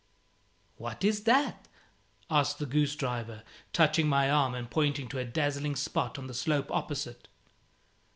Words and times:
"What 0.77 1.03
is 1.03 1.25
that?" 1.25 1.67
asked 2.27 2.57
the 2.57 2.65
goose 2.65 2.95
driver, 2.95 3.43
touching 3.71 4.07
my 4.07 4.31
arm 4.31 4.55
and 4.55 4.67
pointing 4.67 5.07
to 5.09 5.19
a 5.19 5.25
dazzling 5.25 5.75
spot 5.75 6.17
on 6.17 6.25
the 6.25 6.33
slope 6.33 6.71
opposite. 6.71 7.27